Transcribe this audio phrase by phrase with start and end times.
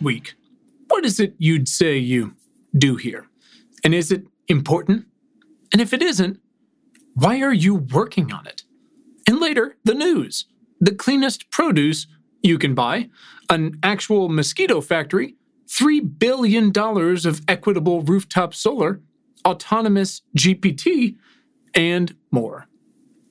[0.00, 0.34] Week,
[0.88, 2.34] what is it you'd say you
[2.76, 3.26] do here?
[3.82, 5.06] And is it important?
[5.72, 6.40] And if it isn't,
[7.14, 8.64] why are you working on it?
[9.26, 10.46] And later, the news
[10.80, 12.06] the cleanest produce
[12.42, 13.08] you can buy,
[13.48, 15.34] an actual mosquito factory,
[15.66, 19.00] $3 billion of equitable rooftop solar,
[19.46, 21.16] autonomous GPT,
[21.74, 22.66] and more.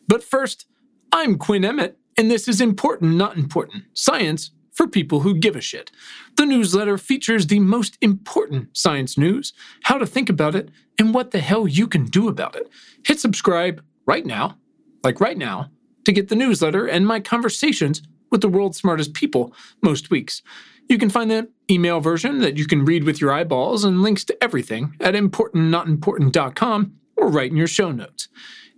[0.08, 0.66] But first,
[1.12, 5.62] I'm Quinn Emmett, and this is Important Not Important Science for People Who Give a
[5.62, 5.92] Shit.
[6.36, 10.70] The newsletter features the most important science news, how to think about it,
[11.00, 12.70] and what the hell you can do about it.
[13.06, 14.58] Hit subscribe right now,
[15.04, 15.70] like right now,
[16.06, 20.42] to get the newsletter and my conversations with the world's smartest people most weeks.
[20.90, 24.26] You can find the email version that you can read with your eyeballs and links
[24.26, 28.28] to everything at importantnotimportant.com or right in your show notes.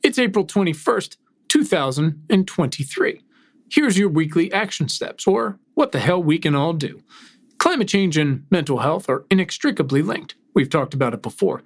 [0.03, 1.17] It's April 21st,
[1.47, 3.24] 2023.
[3.69, 7.01] Here's your weekly action steps, or what the hell we can all do.
[7.57, 10.35] Climate change and mental health are inextricably linked.
[10.53, 11.63] We've talked about it before.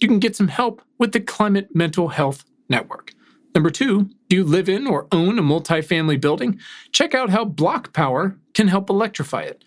[0.00, 3.12] You can get some help with the Climate Mental Health Network.
[3.54, 6.60] Number two, do you live in or own a multifamily building?
[6.92, 9.64] Check out how BlocPower can help electrify it.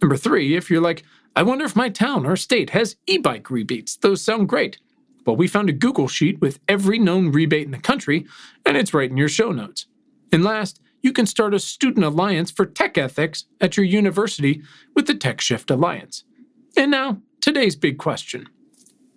[0.00, 3.50] Number three, if you're like, I wonder if my town or state has e bike
[3.50, 4.78] rebates, those sound great.
[5.26, 8.26] Well, we found a Google Sheet with every known rebate in the country,
[8.64, 9.86] and it's right in your show notes.
[10.32, 14.62] And last, you can start a student alliance for tech ethics at your university
[14.94, 16.24] with the TechShift Alliance.
[16.76, 18.48] And now, today's big question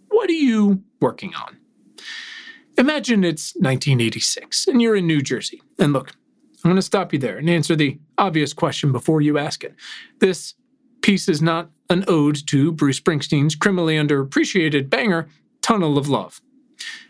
[0.10, 1.58] What are you working on?
[2.78, 5.62] Imagine it's 1986 and you're in New Jersey.
[5.78, 6.16] And look,
[6.64, 9.76] I'm going to stop you there and answer the obvious question before you ask it.
[10.20, 10.56] This
[11.02, 15.28] piece is not an ode to Bruce Springsteen's criminally underappreciated banger,
[15.62, 16.42] Tunnel of Love.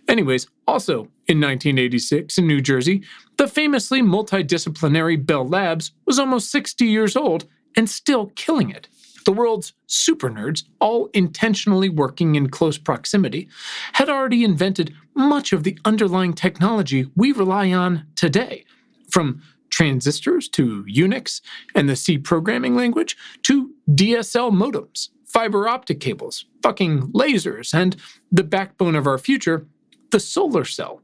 [0.07, 3.03] Anyways, also in 1986 in New Jersey,
[3.37, 7.45] the famously multidisciplinary Bell Labs was almost 60 years old
[7.77, 8.87] and still killing it.
[9.25, 13.47] The world's super nerds, all intentionally working in close proximity,
[13.93, 18.65] had already invented much of the underlying technology we rely on today,
[19.09, 21.41] from transistors to Unix
[21.75, 27.95] and the C programming language to DSL modems, fiber optic cables, fucking lasers, and
[28.31, 29.67] the backbone of our future,
[30.11, 31.01] the solar cell.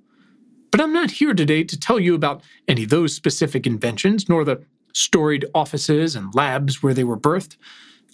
[0.71, 4.43] But I'm not here today to tell you about any of those specific inventions, nor
[4.43, 4.63] the
[4.93, 7.57] storied offices and labs where they were birthed.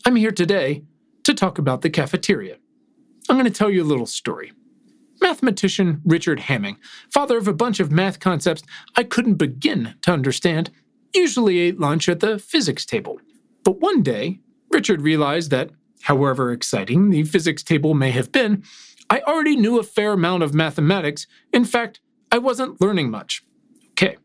[0.06, 0.84] I'm here today
[1.24, 2.58] to talk about the cafeteria.
[3.30, 4.52] I'm going to tell you a little story.
[5.22, 6.78] Mathematician Richard Hamming,
[7.12, 8.64] father of a bunch of math concepts
[8.96, 10.72] I couldn't begin to understand,
[11.14, 13.20] usually ate lunch at the physics table.
[13.64, 14.40] But one day,
[14.72, 15.70] Richard realized that,
[16.04, 18.64] however exciting the physics table may have been,
[19.10, 21.28] I already knew a fair amount of mathematics.
[21.52, 22.00] In fact,
[22.32, 23.44] I wasn't learning much.
[23.92, 24.18] Okay,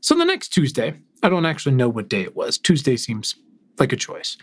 [0.00, 2.58] so the next Tuesday, I don't actually know what day it was.
[2.58, 3.36] Tuesday seems
[3.78, 4.36] like a choice.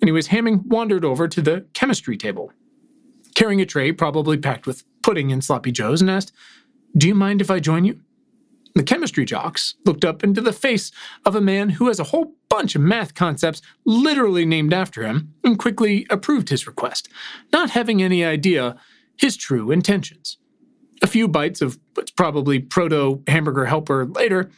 [0.00, 2.52] Anyways, Hamming wandered over to the chemistry table,
[3.34, 6.32] carrying a tray probably packed with pudding and sloppy joes, and asked,
[6.96, 8.00] Do you mind if I join you?
[8.76, 10.92] The chemistry jocks looked up into the face
[11.24, 15.34] of a man who has a whole bunch of math concepts literally named after him
[15.44, 17.08] and quickly approved his request,
[17.52, 18.76] not having any idea
[19.18, 20.38] his true intentions.
[21.02, 24.50] A few bites of what's probably proto hamburger helper later,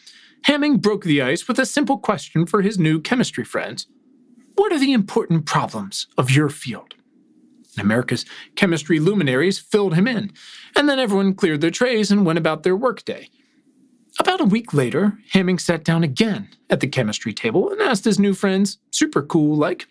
[0.46, 3.86] Hamming broke the ice with a simple question for his new chemistry friends
[4.58, 6.94] what are the important problems of your field?
[7.78, 8.24] America's
[8.56, 10.32] chemistry luminaries filled him in,
[10.74, 13.30] and then everyone cleared their trays and went about their workday.
[14.18, 18.18] About a week later, Hamming sat down again at the chemistry table and asked his
[18.18, 19.86] new friends, super cool like,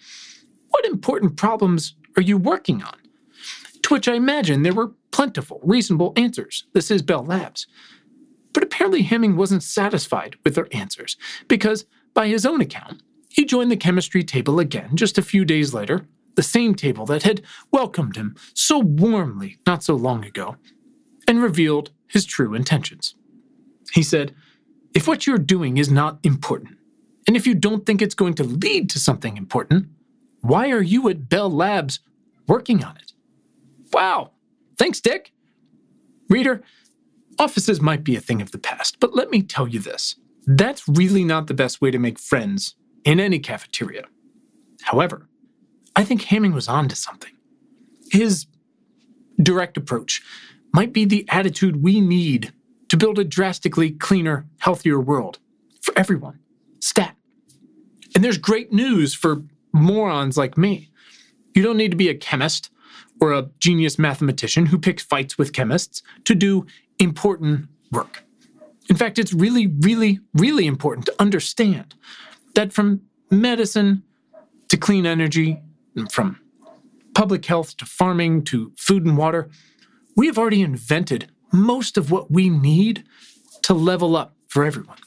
[0.70, 2.98] What important problems are you working on?
[3.84, 6.66] To which I imagine there were plentiful, reasonable answers.
[6.74, 7.68] This is Bell Labs.
[8.54, 11.16] But apparently, Hamming wasn't satisfied with their answers
[11.48, 15.74] because, by his own account, he joined the chemistry table again just a few days
[15.74, 16.06] later,
[16.36, 20.58] the same table that had welcomed him so warmly not so long ago,
[21.28, 23.16] and revealed his true intentions.
[23.92, 24.36] He said,
[24.94, 26.78] If what you're doing is not important,
[27.28, 29.88] and if you don't think it's going to lead to something important,
[30.42, 32.00] why are you at Bell Labs
[32.48, 33.14] working on it?
[33.92, 34.32] Wow,
[34.78, 35.34] thanks, Dick.
[36.30, 36.62] Reader,
[37.40, 40.16] offices might be a thing of the past, but let me tell you this
[40.46, 44.06] that's really not the best way to make friends in any cafeteria.
[44.84, 45.28] However,
[45.96, 47.34] I think Hamming was onto something.
[48.12, 48.46] His
[49.42, 50.22] direct approach
[50.74, 52.54] might be the attitude we need
[52.90, 55.40] to build a drastically cleaner, healthier world
[55.82, 56.40] for everyone.
[56.80, 57.16] Stat.
[58.16, 59.44] And there's great news for
[59.74, 60.90] morons like me.
[61.54, 62.70] You don't need to be a chemist
[63.20, 66.66] or a genius mathematician who picks fights with chemists to do
[67.00, 68.24] important work.
[68.90, 71.96] In fact, it's really, really, really important to understand
[72.56, 74.04] that from medicine
[74.70, 75.62] to clean energy
[76.12, 76.40] from
[77.14, 79.50] public health to farming to food and water,
[80.16, 83.04] we have already invented most of what we need
[83.64, 84.98] to level up for everyone.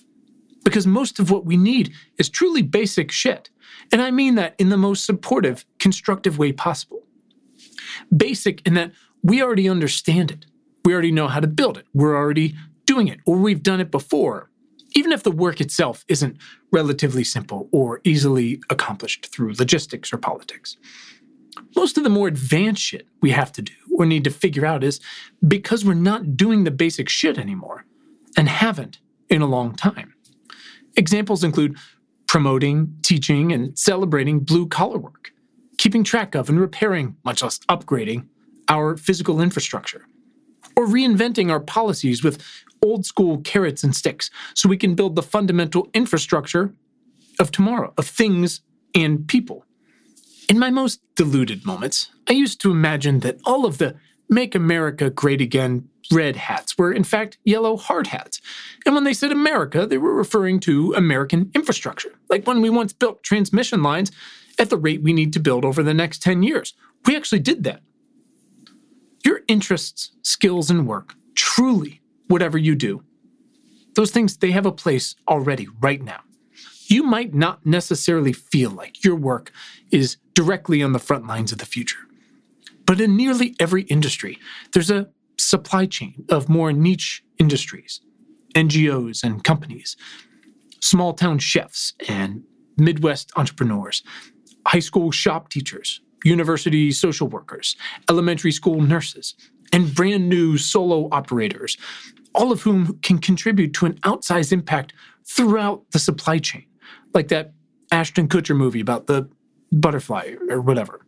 [0.65, 3.51] Because most of what we need is truly basic shit.
[3.93, 7.03] And I mean that in the most supportive, constructive way possible.
[8.15, 8.93] Basic in that
[9.23, 10.47] we already understand it.
[10.85, 11.87] We already know how to build it.
[11.95, 12.55] We're already
[12.87, 14.51] doing it, or we've done it before,
[14.95, 16.37] even if the work itself isn't
[16.73, 20.77] relatively simple or easily accomplished through logistics or politics.
[21.77, 24.83] Most of the more advanced shit we have to do or need to figure out
[24.83, 24.99] is
[25.47, 27.85] because we're not doing the basic shit anymore
[28.37, 28.99] and haven't
[29.29, 30.15] in a long time.
[30.97, 31.77] Examples include
[32.27, 35.33] promoting, teaching, and celebrating blue collar work,
[35.79, 38.27] keeping track of and repairing, much less upgrading,
[38.69, 40.07] our physical infrastructure,
[40.77, 42.43] or reinventing our policies with
[42.83, 46.73] old school carrots and sticks so we can build the fundamental infrastructure
[47.39, 48.63] of tomorrow, of things
[48.95, 49.67] and people.
[50.51, 53.95] In my most deluded moments, I used to imagine that all of the
[54.29, 58.41] Make America Great Again red hats were in fact yellow hard hats.
[58.85, 62.93] And when they said America, they were referring to American infrastructure, like when we once
[62.93, 64.11] built transmission lines
[64.59, 66.75] at the rate we need to build over the next 10 years.
[67.07, 67.83] We actually did that.
[69.25, 73.05] Your interests, skills, and work, truly, whatever you do,
[73.95, 76.23] those things, they have a place already right now.
[76.91, 79.53] You might not necessarily feel like your work
[79.93, 82.01] is directly on the front lines of the future.
[82.85, 84.41] But in nearly every industry,
[84.73, 85.09] there's a
[85.39, 88.01] supply chain of more niche industries,
[88.57, 89.97] NGOs and companies,
[90.81, 92.43] small town chefs and
[92.77, 94.03] Midwest entrepreneurs,
[94.67, 97.77] high school shop teachers, university social workers,
[98.09, 99.37] elementary school nurses,
[99.73, 101.77] and brand new solo operators,
[102.35, 104.93] all of whom can contribute to an outsized impact
[105.25, 106.67] throughout the supply chain,
[107.15, 107.53] like that
[107.93, 109.29] Ashton Kutcher movie about the
[109.73, 111.07] butterfly or whatever.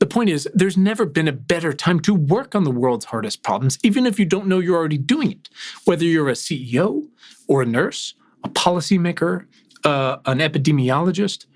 [0.00, 3.42] The point is, there's never been a better time to work on the world's hardest
[3.42, 5.48] problems, even if you don't know you're already doing it.
[5.84, 7.08] Whether you're a CEO
[7.48, 9.46] or a nurse, a policymaker,
[9.84, 11.46] uh, an epidemiologist,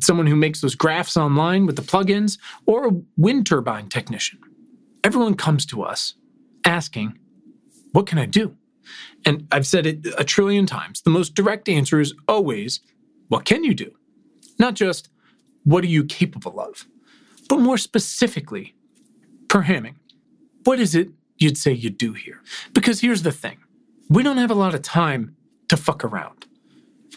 [0.00, 4.38] someone who makes those graphs online with the plugins, or a wind turbine technician.
[5.04, 6.14] Everyone comes to us
[6.64, 7.18] asking,
[7.92, 8.56] What can I do?
[9.24, 11.02] And I've said it a trillion times.
[11.02, 12.80] The most direct answer is always,
[13.28, 13.92] What can you do?
[14.58, 15.08] Not just,
[15.64, 16.86] What are you capable of?
[17.48, 18.74] But more specifically,
[19.48, 19.96] per Hamming,
[20.64, 22.40] what is it you'd say you do here?
[22.72, 23.58] Because here's the thing
[24.08, 25.36] we don't have a lot of time
[25.68, 26.46] to fuck around.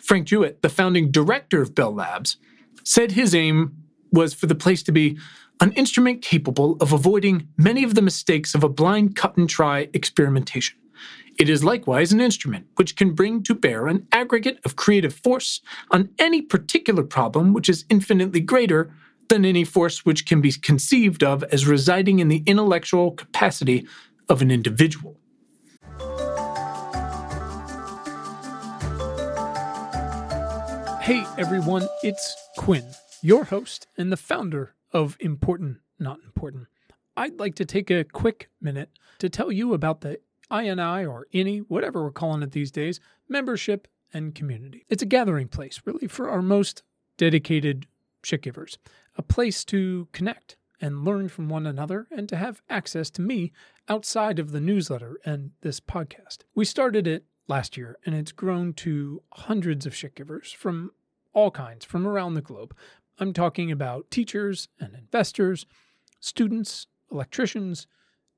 [0.01, 2.37] Frank Jewett, the founding director of Bell Labs,
[2.83, 3.75] said his aim
[4.11, 5.17] was for the place to be
[5.61, 9.89] an instrument capable of avoiding many of the mistakes of a blind cut and try
[9.93, 10.77] experimentation.
[11.37, 15.59] It is likewise an instrument which can bring to bear an aggregate of creative force
[15.91, 18.89] on any particular problem which is infinitely greater
[19.27, 23.85] than any force which can be conceived of as residing in the intellectual capacity
[24.29, 25.17] of an individual.
[31.01, 32.85] Hey everyone, it's Quinn,
[33.21, 36.67] your host and the founder of Important Not Important.
[37.17, 38.89] I'd like to take a quick minute
[39.19, 40.19] to tell you about the
[40.51, 44.85] INI or INI, whatever we're calling it these days, membership and community.
[44.89, 46.83] It's a gathering place, really, for our most
[47.17, 47.85] dedicated
[48.23, 48.77] shit givers,
[49.17, 53.51] a place to connect and learn from one another and to have access to me
[53.87, 56.39] outside of the newsletter and this podcast.
[56.53, 60.91] We started it last year, and it's grown to hundreds of shit givers from
[61.33, 62.75] all kinds from around the globe.
[63.19, 65.65] I'm talking about teachers and investors,
[66.19, 67.87] students, electricians,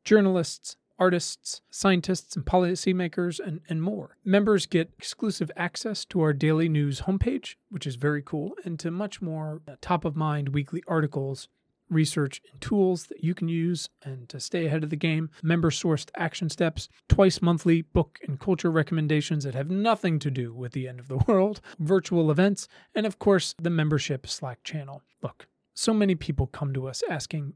[0.04, 4.18] journalists, artists, scientists, and policymakers, and, and more.
[4.24, 8.92] Members get exclusive access to our daily news homepage, which is very cool, and to
[8.92, 11.48] much more uh, top of mind weekly articles
[11.90, 15.70] research and tools that you can use and to stay ahead of the game, member
[15.70, 20.74] sourced action steps, twice monthly book and culture recommendations that have nothing to do with
[20.74, 25.02] the end of the world, virtual events, and of course, the membership Slack channel.
[25.22, 27.54] Look, so many people come to us asking,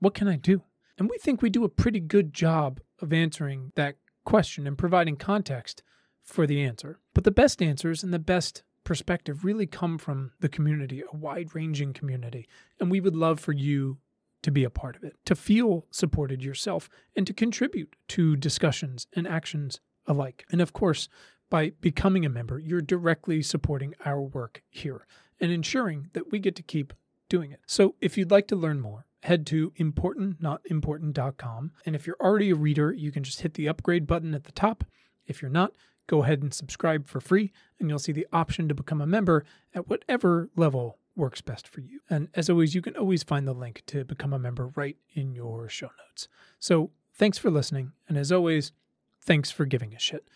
[0.00, 0.62] What can I do?
[0.98, 5.16] And we think we do a pretty good job of answering that question and providing
[5.16, 5.82] context
[6.22, 7.00] for the answer.
[7.14, 11.54] But the best answers and the best perspective really come from the community, a wide
[11.54, 12.48] ranging community.
[12.80, 13.98] And we would love for you
[14.42, 19.06] to be a part of it, to feel supported yourself, and to contribute to discussions
[19.14, 20.44] and actions alike.
[20.50, 21.08] And of course,
[21.48, 25.06] by becoming a member, you're directly supporting our work here
[25.40, 26.92] and ensuring that we get to keep
[27.28, 27.60] doing it.
[27.66, 31.72] So if you'd like to learn more, head to importantnotimportant.com.
[31.86, 34.52] And if you're already a reader, you can just hit the upgrade button at the
[34.52, 34.84] top.
[35.26, 35.72] If you're not,
[36.06, 39.44] go ahead and subscribe for free, and you'll see the option to become a member
[39.74, 42.00] at whatever level works best for you.
[42.10, 45.34] And as always, you can always find the link to become a member right in
[45.34, 46.28] your show notes.
[46.58, 47.92] So thanks for listening.
[48.08, 48.72] And as always,
[49.20, 50.26] thanks for giving a shit.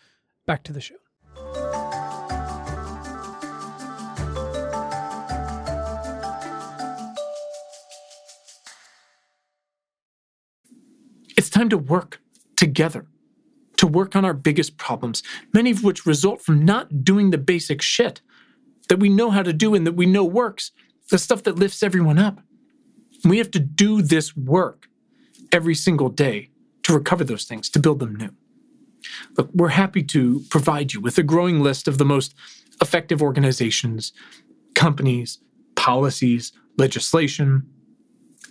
[0.45, 1.06] Back to the show.
[11.57, 12.21] Time to work
[12.55, 13.07] together,
[13.77, 15.23] to work on our biggest problems,
[15.53, 18.21] many of which result from not doing the basic shit
[18.89, 20.71] that we know how to do and that we know works,
[21.09, 22.41] the stuff that lifts everyone up.
[23.23, 24.87] We have to do this work
[25.51, 26.49] every single day
[26.83, 28.29] to recover those things, to build them new.
[29.35, 32.35] Look, we're happy to provide you with a growing list of the most
[32.81, 34.13] effective organizations,
[34.75, 35.39] companies,
[35.75, 37.67] policies, legislation,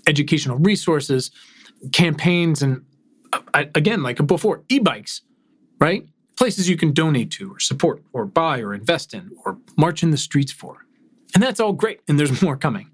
[0.06, 1.30] educational resources,
[1.92, 2.84] campaigns, and
[3.54, 5.22] uh, again, like before, e bikes,
[5.80, 6.06] right?
[6.36, 10.10] Places you can donate to, or support, or buy, or invest in, or march in
[10.10, 10.86] the streets for.
[11.34, 12.90] And that's all great, and there's more coming.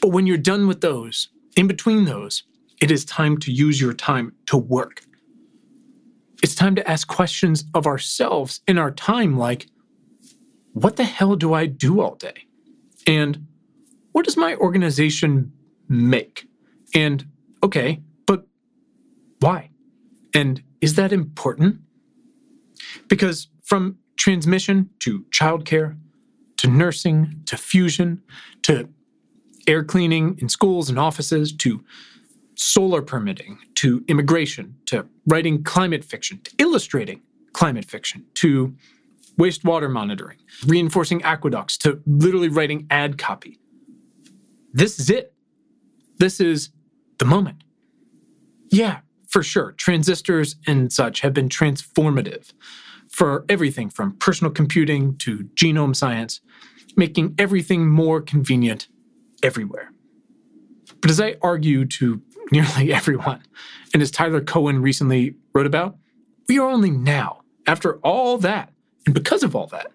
[0.00, 2.44] But when you're done with those, in between those,
[2.80, 5.02] it is time to use your time to work.
[6.42, 9.68] It's time to ask questions of ourselves in our time like,
[10.72, 12.46] what the hell do I do all day?
[13.06, 13.46] And
[14.10, 15.52] what does my organization
[15.88, 16.48] make?
[16.94, 17.24] And
[17.62, 18.02] okay,
[19.42, 19.70] why?
[20.34, 21.80] And is that important?
[23.08, 25.96] Because from transmission to childcare
[26.58, 28.22] to nursing to fusion
[28.62, 28.88] to
[29.66, 31.84] air cleaning in schools and offices to
[32.54, 37.20] solar permitting to immigration to writing climate fiction to illustrating
[37.52, 38.74] climate fiction to
[39.38, 43.58] wastewater monitoring, reinforcing aqueducts to literally writing ad copy.
[44.72, 45.34] This is it.
[46.18, 46.70] This is
[47.18, 47.64] the moment.
[48.70, 49.00] Yeah,
[49.32, 49.72] for sure.
[49.72, 52.52] Transistors and such have been transformative
[53.08, 56.40] for everything from personal computing to genome science,
[56.96, 58.88] making everything more convenient
[59.42, 59.90] everywhere.
[61.00, 62.22] But as I argue to
[62.52, 63.42] nearly everyone,
[63.94, 65.96] and as Tyler Cowen recently wrote about,
[66.48, 68.70] we are only now, after all that,
[69.06, 69.92] and because of all that,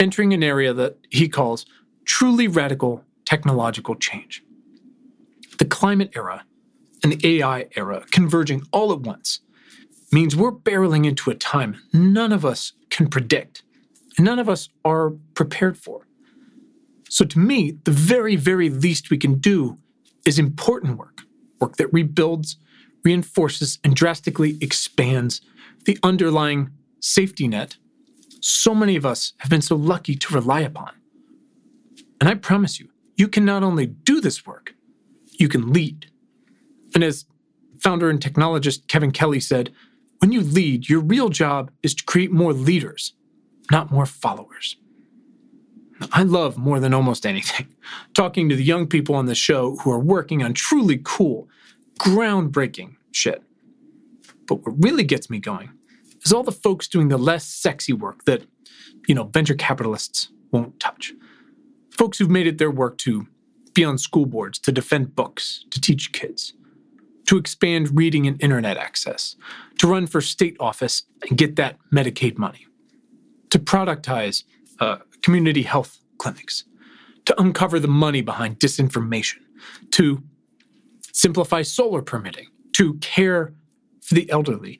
[0.00, 1.66] entering an area that he calls
[2.04, 4.42] truly radical technological change.
[5.58, 6.44] The climate era
[7.02, 9.40] and the AI era converging all at once
[10.12, 13.62] means we're barreling into a time none of us can predict,
[14.16, 16.06] and none of us are prepared for.
[17.08, 19.78] So, to me, the very, very least we can do
[20.24, 21.22] is important work
[21.60, 22.56] work that rebuilds,
[23.04, 25.40] reinforces, and drastically expands
[25.84, 27.76] the underlying safety net
[28.40, 30.92] so many of us have been so lucky to rely upon.
[32.20, 34.74] And I promise you, you can not only do this work,
[35.32, 36.10] you can lead.
[36.96, 37.26] And as
[37.78, 39.70] founder and technologist Kevin Kelly said,
[40.20, 43.12] when you lead, your real job is to create more leaders,
[43.70, 44.78] not more followers.
[46.10, 47.66] I love more than almost anything
[48.14, 51.50] talking to the young people on the show who are working on truly cool,
[51.98, 53.42] groundbreaking shit.
[54.48, 55.72] But what really gets me going
[56.24, 58.46] is all the folks doing the less sexy work that,
[59.06, 61.12] you know, venture capitalists won't touch.
[61.90, 63.26] Folks who've made it their work to
[63.74, 66.54] be on school boards, to defend books, to teach kids,
[67.26, 69.36] to expand reading and internet access,
[69.78, 72.66] to run for state office and get that Medicaid money,
[73.50, 74.44] to productize
[74.80, 76.64] uh, community health clinics,
[77.24, 79.38] to uncover the money behind disinformation,
[79.90, 80.22] to
[81.12, 83.52] simplify solar permitting, to care
[84.00, 84.78] for the elderly,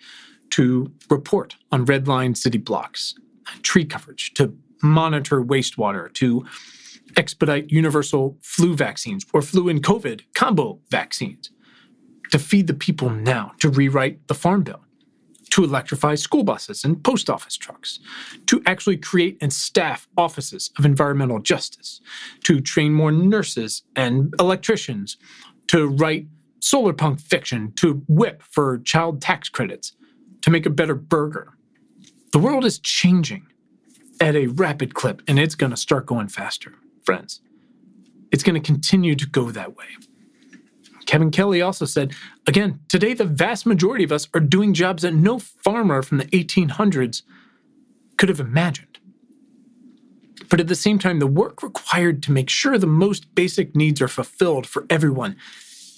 [0.50, 3.14] to report on red line city blocks,
[3.62, 6.44] tree coverage, to monitor wastewater, to
[7.16, 11.50] expedite universal flu vaccines or flu and COVID combo vaccines,
[12.30, 14.80] to feed the people now, to rewrite the Farm Bill,
[15.50, 17.98] to electrify school buses and post office trucks,
[18.46, 22.00] to actually create and staff offices of environmental justice,
[22.44, 25.16] to train more nurses and electricians,
[25.68, 26.26] to write
[26.60, 29.92] solar punk fiction, to whip for child tax credits,
[30.42, 31.52] to make a better burger.
[32.32, 33.46] The world is changing
[34.20, 37.40] at a rapid clip, and it's going to start going faster, friends.
[38.32, 39.86] It's going to continue to go that way.
[41.06, 42.12] Kevin Kelly also said,
[42.46, 46.26] again, today the vast majority of us are doing jobs that no farmer from the
[46.26, 47.22] 1800s
[48.16, 48.98] could have imagined.
[50.48, 54.00] But at the same time, the work required to make sure the most basic needs
[54.00, 55.36] are fulfilled for everyone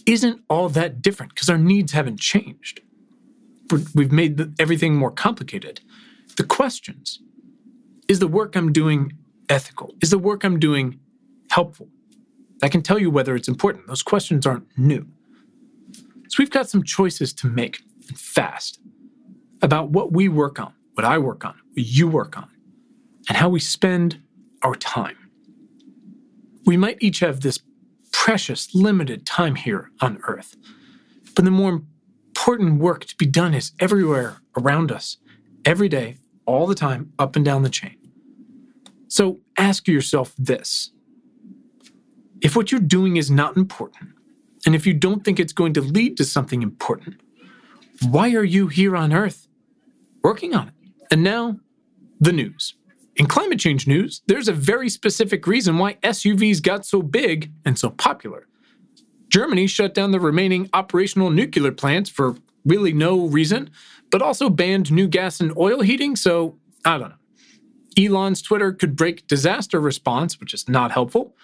[0.07, 2.81] isn't all that different because our needs haven't changed.
[3.95, 5.81] We've made everything more complicated.
[6.37, 7.21] The questions
[8.09, 9.13] is the work I'm doing
[9.51, 9.95] ethical?
[10.01, 10.99] Is the work I'm doing
[11.51, 11.89] helpful?
[12.63, 13.87] I can tell you whether it's important.
[13.87, 15.07] Those questions aren't new.
[16.29, 17.81] So we've got some choices to make
[18.17, 18.81] fast
[19.63, 22.49] about what we work on, what I work on, what you work on,
[23.29, 24.21] and how we spend
[24.63, 25.17] our time.
[26.67, 27.61] we might each have this
[28.13, 30.55] precious, limited time here on Earth.
[31.35, 31.83] But the more
[32.29, 35.17] important work to be done is everywhere around us,
[35.65, 37.97] every day, all the time, up and down the chain.
[39.09, 40.91] So ask yourself this
[42.41, 44.11] if what you're doing is not important,
[44.67, 47.21] and if you don't think it's going to lead to something important,
[48.09, 49.49] why are you here on Earth
[50.23, 50.75] working on it?
[51.11, 51.59] And now,
[52.21, 52.75] the news.
[53.17, 57.79] In climate change news, there's a very specific reason why SUVs got so big and
[57.79, 58.47] so popular.
[59.29, 63.71] Germany shut down the remaining operational nuclear plants for really no reason,
[64.11, 67.15] but also banned new gas and oil heating, so I don't know.
[68.05, 71.35] Elon's Twitter could break disaster response, which is not helpful.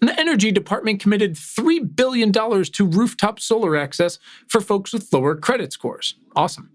[0.00, 5.36] And the Energy Department committed $3 billion to rooftop solar access for folks with lower
[5.36, 6.14] credit scores.
[6.34, 6.70] Awesome.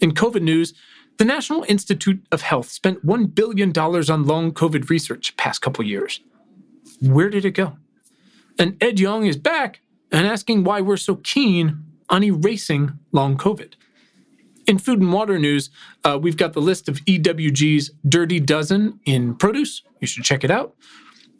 [0.00, 0.74] In COVID news,
[1.18, 6.20] the National Institute of Health spent $1 billion on long COVID research past couple years.
[7.00, 7.76] Where did it go?
[8.58, 13.74] And Ed Yong is back and asking why we're so keen on erasing long COVID.
[14.66, 15.70] In food and water news,
[16.04, 19.82] uh, we've got the list of EWG's Dirty Dozen in produce.
[20.00, 20.74] You should check it out.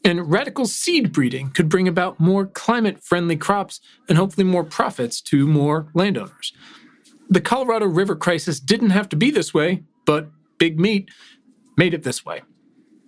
[0.05, 5.21] And radical seed breeding could bring about more climate friendly crops and hopefully more profits
[5.23, 6.53] to more landowners.
[7.29, 11.11] The Colorado River crisis didn't have to be this way, but Big Meat
[11.77, 12.43] made it this way.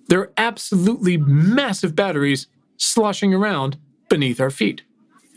[0.09, 3.79] There are absolutely massive batteries sloshing around
[4.09, 4.83] beneath our feet.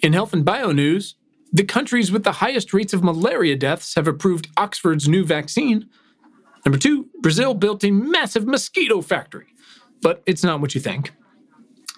[0.01, 1.15] In health and bio news,
[1.51, 5.87] the countries with the highest rates of malaria deaths have approved Oxford's new vaccine.
[6.65, 9.47] Number two, Brazil built a massive mosquito factory,
[10.01, 11.13] but it's not what you think.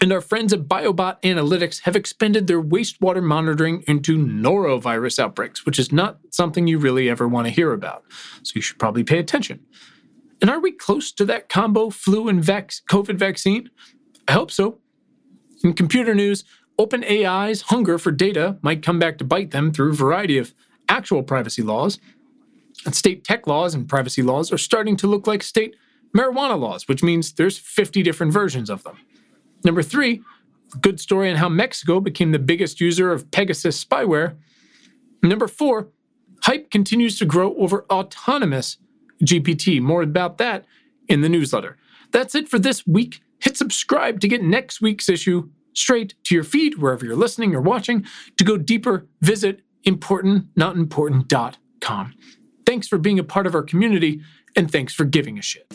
[0.01, 5.79] And our friends at Biobot Analytics have expanded their wastewater monitoring into norovirus outbreaks, which
[5.79, 8.03] is not something you really ever want to hear about.
[8.43, 9.61] So you should probably pay attention.
[10.41, 13.69] And are we close to that combo flu and COVID vaccine?
[14.27, 14.79] I hope so.
[15.63, 16.43] In computer news,
[16.77, 20.53] OpenAI's hunger for data might come back to bite them through a variety of
[20.89, 21.99] actual privacy laws.
[22.85, 25.77] And state tech laws and privacy laws are starting to look like state
[26.15, 28.97] marijuana laws, which means there's 50 different versions of them.
[29.65, 30.21] Number three,
[30.79, 34.37] good story on how Mexico became the biggest user of Pegasus spyware.
[35.23, 35.87] Number four,
[36.43, 38.77] hype continues to grow over autonomous
[39.23, 39.81] GPT.
[39.81, 40.65] More about that
[41.07, 41.77] in the newsletter.
[42.11, 43.21] That's it for this week.
[43.39, 47.61] Hit subscribe to get next week's issue straight to your feed wherever you're listening or
[47.61, 48.05] watching.
[48.37, 52.13] To go deeper, visit importantnotimportant.com.
[52.65, 54.21] Thanks for being a part of our community,
[54.55, 55.67] and thanks for giving a shit.